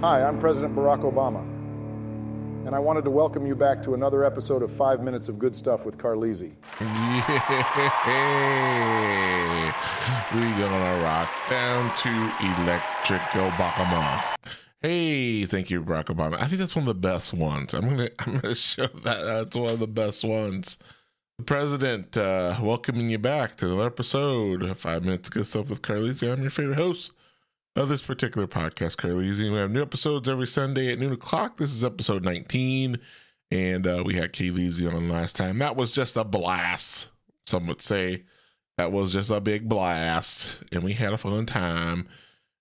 Hi, 0.00 0.22
I'm 0.22 0.38
President 0.38 0.76
Barack 0.76 1.02
Obama, 1.02 1.40
and 2.64 2.72
I 2.72 2.78
wanted 2.78 3.02
to 3.02 3.10
welcome 3.10 3.44
you 3.44 3.56
back 3.56 3.82
to 3.82 3.94
another 3.94 4.22
episode 4.22 4.62
of 4.62 4.70
Five 4.70 5.02
Minutes 5.02 5.28
of 5.28 5.40
Good 5.40 5.56
Stuff 5.56 5.84
with 5.84 5.98
Carleezy. 5.98 6.52
Yeah. 6.80 7.24
We're 10.32 10.56
gonna 10.56 11.02
rock 11.02 11.28
down 11.50 11.92
to 11.96 12.08
Electric 12.62 13.22
Obama. 13.32 14.22
Hey, 14.80 15.46
thank 15.46 15.68
you, 15.68 15.82
Barack 15.82 16.04
Obama. 16.04 16.40
I 16.40 16.46
think 16.46 16.60
that's 16.60 16.76
one 16.76 16.86
of 16.86 16.94
the 16.94 16.94
best 16.94 17.34
ones. 17.34 17.74
I'm 17.74 17.88
gonna 17.88 18.08
I'm 18.20 18.38
gonna 18.38 18.54
show 18.56 18.86
that 18.86 19.24
that's 19.24 19.56
one 19.56 19.70
of 19.70 19.80
the 19.80 19.88
best 19.88 20.22
ones. 20.22 20.78
The 21.38 21.44
president 21.44 22.16
uh, 22.16 22.54
welcoming 22.62 23.10
you 23.10 23.18
back 23.18 23.56
to 23.56 23.66
another 23.66 23.86
episode 23.86 24.62
of 24.62 24.78
Five 24.78 25.04
Minutes 25.04 25.26
of 25.26 25.34
Good 25.34 25.48
Stuff 25.48 25.68
with 25.68 25.82
Carleezy. 25.82 26.32
I'm 26.32 26.42
your 26.42 26.50
favorite 26.52 26.76
host 26.76 27.10
of 27.78 27.88
this 27.88 28.02
particular 28.02 28.48
podcast, 28.48 28.96
Carleezy. 28.96 29.50
We 29.50 29.56
have 29.56 29.70
new 29.70 29.82
episodes 29.82 30.28
every 30.28 30.48
Sunday 30.48 30.92
at 30.92 30.98
noon 30.98 31.12
o'clock. 31.12 31.58
This 31.58 31.72
is 31.72 31.84
episode 31.84 32.24
19, 32.24 32.98
and 33.52 33.86
uh, 33.86 34.02
we 34.04 34.14
had 34.14 34.32
Kayleezy 34.32 34.92
on 34.92 35.08
last 35.08 35.36
time. 35.36 35.58
That 35.58 35.76
was 35.76 35.92
just 35.92 36.16
a 36.16 36.24
blast. 36.24 37.08
Some 37.46 37.68
would 37.68 37.80
say 37.80 38.24
that 38.78 38.90
was 38.90 39.12
just 39.12 39.30
a 39.30 39.40
big 39.40 39.68
blast, 39.68 40.56
and 40.72 40.82
we 40.82 40.94
had 40.94 41.12
a 41.12 41.18
fun 41.18 41.46
time. 41.46 42.08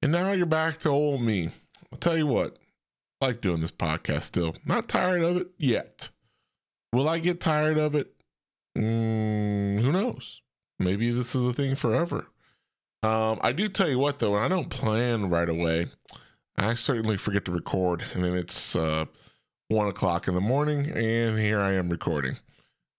And 0.00 0.12
now 0.12 0.32
you're 0.32 0.46
back 0.46 0.78
to 0.78 0.88
old 0.88 1.20
me. 1.20 1.50
I'll 1.92 1.98
tell 1.98 2.16
you 2.16 2.26
what, 2.26 2.56
I 3.20 3.26
like 3.26 3.42
doing 3.42 3.60
this 3.60 3.70
podcast 3.70 4.22
still. 4.22 4.56
Not 4.64 4.88
tired 4.88 5.24
of 5.24 5.36
it 5.36 5.48
yet. 5.58 6.08
Will 6.90 7.06
I 7.06 7.18
get 7.18 7.38
tired 7.38 7.76
of 7.76 7.94
it? 7.94 8.14
Mm, 8.78 9.78
who 9.82 9.92
knows? 9.92 10.40
Maybe 10.78 11.10
this 11.10 11.34
is 11.34 11.44
a 11.44 11.52
thing 11.52 11.74
forever. 11.74 12.28
Um, 13.02 13.38
I 13.42 13.52
do 13.52 13.68
tell 13.68 13.88
you 13.88 13.98
what 13.98 14.18
though, 14.18 14.32
when 14.32 14.42
I 14.42 14.48
don't 14.48 14.70
plan 14.70 15.28
right 15.28 15.48
away, 15.48 15.86
I 16.56 16.74
certainly 16.74 17.16
forget 17.16 17.44
to 17.46 17.52
record, 17.52 18.04
and 18.14 18.22
then 18.24 18.34
it's 18.34 18.76
uh, 18.76 19.06
one 19.68 19.88
o'clock 19.88 20.28
in 20.28 20.34
the 20.34 20.40
morning, 20.40 20.90
and 20.90 21.38
here 21.38 21.60
I 21.60 21.72
am 21.72 21.88
recording. 21.88 22.36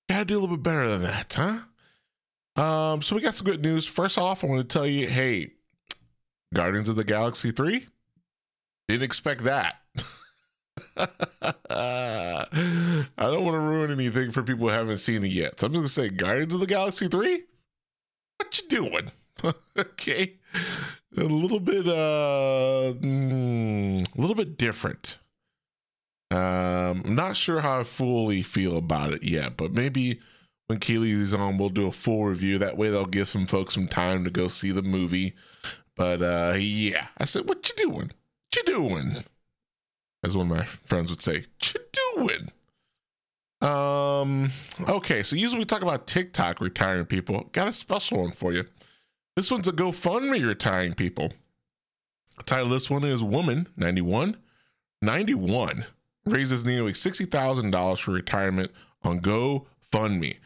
Gotta 0.10 0.26
do 0.26 0.38
a 0.38 0.40
little 0.40 0.58
bit 0.58 0.64
better 0.64 0.90
than 0.90 1.04
that, 1.04 1.34
huh? 1.38 2.62
Um, 2.62 3.02
so 3.02 3.16
we 3.16 3.22
got 3.22 3.36
some 3.36 3.46
good 3.46 3.62
news. 3.62 3.88
First 3.88 4.18
off, 4.18 4.44
I 4.44 4.48
want 4.48 4.68
to 4.68 4.74
tell 4.74 4.86
you, 4.86 5.08
hey, 5.08 5.54
Guardians 6.54 6.90
of 6.90 6.96
the 6.96 7.04
Galaxy 7.04 7.52
3, 7.52 7.86
didn't 8.88 9.04
expect 9.04 9.44
that. 9.44 9.78
I 10.98 12.46
don't 13.18 13.44
want 13.46 13.56
to 13.56 13.60
ruin 13.60 13.92
anything 13.92 14.32
for 14.32 14.44
people 14.44 14.68
who 14.68 14.74
haven't 14.74 14.98
seen 15.00 15.24
it 15.24 15.32
yet. 15.32 15.60
So 15.60 15.68
I'm 15.68 15.74
just 15.74 15.80
gonna 15.80 16.10
say 16.10 16.10
Guardians 16.10 16.54
of 16.54 16.60
the 16.60 16.68
Galaxy 16.68 17.08
3? 17.08 17.44
What 18.38 18.62
you 18.62 18.68
doing? 18.68 19.12
okay. 19.78 20.34
A 21.18 21.24
little 21.24 21.60
bit 21.60 21.88
uh 21.88 22.94
mm, 23.00 24.18
a 24.18 24.22
little 24.22 24.36
bit 24.36 24.58
different. 24.58 25.20
Um 26.32 27.04
I'm 27.06 27.16
not 27.16 27.38
sure 27.38 27.60
how 27.62 27.82
I 27.82 27.84
fully 27.84 28.42
feel 28.42 28.78
about 28.78 29.14
it 29.14 29.24
yet, 29.24 29.58
but 29.58 29.72
maybe 29.74 30.20
when 30.68 30.80
Keely's 30.80 31.34
on 31.34 31.58
we'll 31.58 31.70
do 31.70 31.88
a 31.88 31.92
full 31.92 32.26
review. 32.26 32.58
That 32.58 32.78
way 32.78 32.90
they'll 32.90 33.06
give 33.06 33.28
some 33.28 33.46
folks 33.46 33.74
some 33.76 33.88
time 33.88 34.24
to 34.24 34.30
go 34.30 34.48
see 34.48 34.72
the 34.72 34.82
movie. 34.82 35.36
But 35.96 36.22
uh 36.22 36.56
yeah. 36.58 37.08
I 37.18 37.26
said, 37.26 37.48
What 37.48 37.68
you 37.70 37.76
doing? 37.76 38.12
What 38.12 38.56
you 38.56 38.64
doing? 38.64 39.24
As 40.24 40.38
one 40.38 40.50
of 40.50 40.58
my 40.58 40.66
friends 40.66 41.10
would 41.10 41.22
say, 41.22 41.46
What 41.60 41.74
you 41.74 41.82
doing? 42.18 42.52
Um 43.62 44.52
okay, 44.90 45.22
so 45.22 45.36
usually 45.36 45.60
we 45.60 45.66
talk 45.66 45.84
about 45.84 46.08
TikTok 46.08 46.60
retiring 46.60 47.06
people. 47.06 47.50
Got 47.52 47.68
a 47.68 47.74
special 47.74 48.22
one 48.22 48.32
for 48.32 48.52
you. 48.52 48.66
This 49.36 49.50
one's 49.50 49.68
a 49.68 49.72
GoFundMe 49.72 50.46
retiring 50.46 50.94
people. 50.94 51.34
The 52.38 52.44
title 52.44 52.66
of 52.66 52.72
this 52.72 52.90
one 52.90 53.04
is 53.04 53.24
Woman 53.24 53.68
91. 53.76 54.38
91 55.02 55.86
raises 56.26 56.64
nearly 56.64 56.92
$60,000 56.94 58.00
for 58.00 58.12
retirement 58.12 58.72
on 59.02 59.20
GoFundMe. 59.22 60.38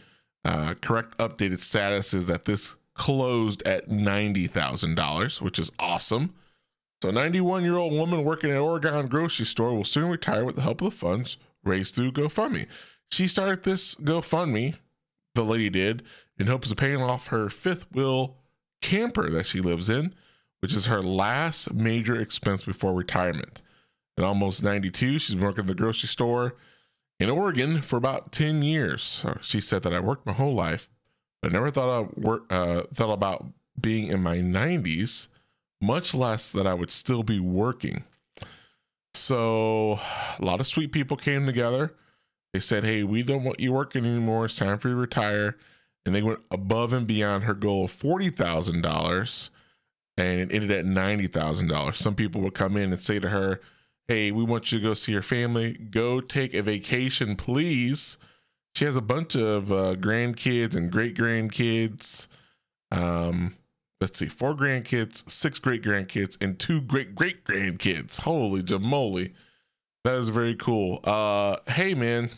Uh, 0.45 0.75
correct 0.75 1.17
updated 1.17 1.59
status 1.59 2.13
is 2.13 2.27
that 2.27 2.45
this 2.45 2.77
closed 2.93 3.61
at 3.63 3.89
$90,000, 3.89 5.41
which 5.41 5.59
is 5.59 5.71
awesome. 5.77 6.33
So, 7.03 7.09
a 7.09 7.11
91 7.11 7.63
year 7.63 7.75
old 7.75 7.93
woman 7.93 8.23
working 8.23 8.51
at 8.51 8.57
Oregon 8.57 9.07
grocery 9.07 9.45
store 9.45 9.75
will 9.75 9.83
soon 9.83 10.09
retire 10.09 10.45
with 10.45 10.55
the 10.55 10.61
help 10.61 10.81
of 10.81 10.91
the 10.91 10.97
funds 10.97 11.37
raised 11.63 11.93
through 11.93 12.13
GoFundMe. 12.13 12.67
She 13.11 13.27
started 13.27 13.63
this 13.63 13.95
GoFundMe, 13.95 14.75
the 15.35 15.43
lady 15.43 15.69
did, 15.69 16.03
in 16.39 16.47
hopes 16.47 16.71
of 16.71 16.77
paying 16.77 17.01
off 17.01 17.27
her 17.27 17.49
fifth 17.49 17.85
wheel 17.91 18.37
camper 18.81 19.29
that 19.29 19.45
she 19.45 19.61
lives 19.61 19.89
in, 19.89 20.13
which 20.59 20.73
is 20.73 20.85
her 20.87 21.01
last 21.01 21.73
major 21.73 22.15
expense 22.15 22.63
before 22.63 22.93
retirement. 22.93 23.61
At 24.17 24.23
almost 24.23 24.63
92, 24.63 25.19
she's 25.19 25.35
been 25.35 25.43
working 25.43 25.61
at 25.61 25.67
the 25.67 25.75
grocery 25.75 26.07
store 26.07 26.55
in 27.19 27.29
Oregon 27.29 27.81
for 27.81 27.97
about 27.97 28.31
10 28.31 28.63
years. 28.63 29.23
She 29.41 29.59
said 29.59 29.83
that 29.83 29.93
I 29.93 29.99
worked 29.99 30.25
my 30.25 30.33
whole 30.33 30.53
life, 30.53 30.89
but 31.41 31.51
never 31.51 31.69
thought 31.69 31.89
I 31.89 32.19
work, 32.19 32.43
uh, 32.49 32.83
thought 32.93 33.13
about 33.13 33.45
being 33.79 34.07
in 34.07 34.23
my 34.23 34.37
90s, 34.37 35.27
much 35.81 36.15
less 36.15 36.51
that 36.51 36.65
I 36.65 36.73
would 36.73 36.91
still 36.91 37.21
be 37.23 37.39
working. 37.39 38.03
So 39.13 39.99
a 40.39 40.45
lot 40.45 40.59
of 40.59 40.67
sweet 40.67 40.91
people 40.91 41.17
came 41.17 41.45
together. 41.45 41.93
They 42.53 42.59
said, 42.59 42.83
"Hey, 42.83 43.03
we 43.03 43.23
don't 43.23 43.43
want 43.43 43.59
you 43.59 43.73
working 43.73 44.05
anymore. 44.05 44.45
It's 44.45 44.55
time 44.55 44.77
for 44.79 44.89
you 44.89 44.95
to 44.95 45.01
retire." 45.01 45.57
And 46.07 46.15
they 46.15 46.23
went 46.23 46.39
above 46.49 46.93
and 46.93 47.05
beyond 47.05 47.43
her 47.43 47.53
goal 47.53 47.85
of 47.85 47.91
forty 47.91 48.29
thousand 48.29 48.81
dollars, 48.81 49.51
and 50.17 50.39
it 50.39 50.51
ended 50.51 50.71
at 50.71 50.85
ninety 50.85 51.27
thousand 51.27 51.67
dollars. 51.67 51.97
Some 51.97 52.15
people 52.15 52.41
would 52.41 52.53
come 52.53 52.77
in 52.77 52.91
and 52.91 53.01
say 53.01 53.19
to 53.19 53.29
her, 53.29 53.61
"Hey, 54.07 54.31
we 54.31 54.43
want 54.43 54.71
you 54.71 54.79
to 54.79 54.83
go 54.83 54.93
see 54.93 55.11
your 55.11 55.21
family. 55.21 55.73
Go 55.73 56.21
take 56.21 56.53
a 56.53 56.61
vacation, 56.63 57.35
please." 57.35 58.17
She 58.73 58.85
has 58.85 58.95
a 58.95 59.01
bunch 59.01 59.35
of 59.35 59.71
uh, 59.71 59.95
grandkids 59.95 60.75
and 60.75 60.91
great 60.91 61.15
grandkids. 61.15 62.27
Um, 62.91 63.55
let's 63.99 64.19
see, 64.19 64.27
four 64.27 64.55
grandkids, 64.55 65.29
six 65.29 65.59
great 65.59 65.83
grandkids, 65.83 66.37
and 66.39 66.57
two 66.57 66.81
great 66.81 67.15
great 67.15 67.43
grandkids. 67.43 68.21
Holy 68.21 68.63
jamoly, 68.63 69.33
that 70.03 70.13
is 70.15 70.29
very 70.29 70.55
cool. 70.55 70.99
Uh, 71.03 71.57
hey 71.67 71.93
man, 71.93 72.29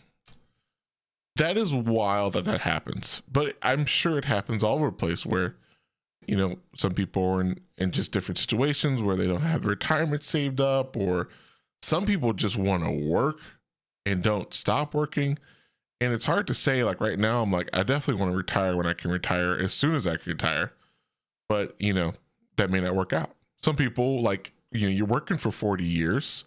that 1.39 1.57
is 1.57 1.73
wild 1.73 2.33
that 2.33 2.43
that 2.45 2.61
happens. 2.61 3.21
But 3.31 3.57
I'm 3.61 3.85
sure 3.85 4.17
it 4.17 4.25
happens 4.25 4.61
all 4.61 4.75
over 4.75 4.87
the 4.87 4.91
place 4.91 5.25
where, 5.25 5.55
you 6.27 6.35
know, 6.35 6.57
some 6.75 6.93
people 6.93 7.23
are 7.23 7.41
in, 7.41 7.61
in 7.77 7.91
just 7.91 8.11
different 8.11 8.37
situations 8.37 9.01
where 9.01 9.15
they 9.15 9.25
don't 9.25 9.41
have 9.41 9.65
retirement 9.65 10.25
saved 10.25 10.59
up, 10.59 10.97
or 10.97 11.29
some 11.81 12.05
people 12.05 12.33
just 12.33 12.57
want 12.57 12.83
to 12.83 12.91
work 12.91 13.39
and 14.05 14.21
don't 14.21 14.53
stop 14.53 14.93
working. 14.93 15.39
And 16.01 16.13
it's 16.13 16.25
hard 16.25 16.45
to 16.47 16.53
say, 16.53 16.83
like 16.83 16.99
right 16.99 17.17
now, 17.17 17.41
I'm 17.41 17.51
like, 17.51 17.69
I 17.73 17.83
definitely 17.83 18.21
want 18.21 18.33
to 18.33 18.37
retire 18.37 18.75
when 18.75 18.85
I 18.85 18.93
can 18.93 19.09
retire 19.09 19.53
as 19.53 19.73
soon 19.73 19.95
as 19.95 20.05
I 20.05 20.17
can 20.17 20.33
retire. 20.33 20.73
But, 21.47 21.73
you 21.79 21.93
know, 21.93 22.13
that 22.57 22.69
may 22.69 22.81
not 22.81 22.95
work 22.95 23.13
out. 23.13 23.31
Some 23.61 23.77
people, 23.77 24.21
like, 24.21 24.51
you 24.71 24.87
know, 24.87 24.93
you're 24.93 25.07
working 25.07 25.37
for 25.37 25.51
40 25.51 25.83
years 25.85 26.43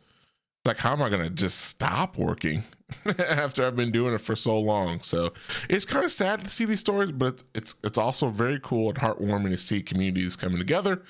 It's 0.61 0.69
like 0.69 0.79
how 0.79 0.93
am 0.93 1.03
i 1.03 1.09
going 1.09 1.23
to 1.25 1.31
just 1.31 1.61
stop 1.63 2.17
working 2.17 2.63
after 3.19 3.65
i've 3.65 3.77
been 3.77 3.91
doing 3.91 4.15
it 4.15 4.21
for 4.21 4.37
so 4.37 4.59
long. 4.59 5.01
So 5.01 5.33
it's 5.69 5.85
kind 5.85 6.05
of 6.05 6.13
sad 6.13 6.41
to 6.41 6.51
see 6.51 6.65
these 6.65 6.81
stories 6.81 7.13
but 7.13 7.43
it's 7.55 7.75
it's 7.83 7.99
also 7.99 8.29
very 8.29 8.61
cool 8.63 8.89
and 8.89 8.99
heartwarming 8.99 9.51
to 9.51 9.59
see 9.59 9.83
communities 9.83 10.37
coming 10.37 10.59
together 10.59 11.03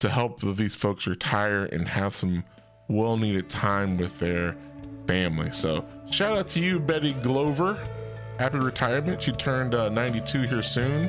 to 0.00 0.08
help 0.08 0.40
these 0.40 0.74
folks 0.74 1.06
retire 1.06 1.64
and 1.64 1.88
have 1.88 2.14
some 2.14 2.44
well 2.88 3.16
needed 3.16 3.48
time 3.48 3.96
with 3.96 4.18
their 4.18 4.56
family. 5.06 5.50
So 5.52 5.84
shout 6.10 6.36
out 6.36 6.48
to 6.48 6.60
you 6.60 6.78
betty 6.78 7.14
glover. 7.14 7.78
Happy 8.38 8.58
retirement. 8.58 9.22
She 9.22 9.32
turned 9.32 9.74
uh, 9.74 9.88
92 9.88 10.42
here 10.42 10.62
soon 10.62 11.08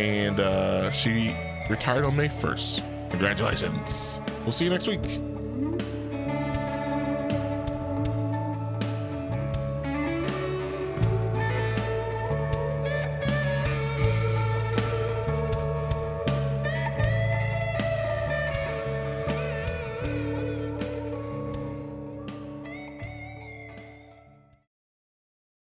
and 0.00 0.40
uh, 0.40 0.90
she 0.90 1.34
retired 1.68 2.04
on 2.04 2.16
may 2.16 2.28
1st 2.28 3.10
congratulations. 3.10 4.20
We'll 4.42 4.52
see 4.52 4.64
you 4.64 4.70
next 4.70 4.86
week 4.86 5.35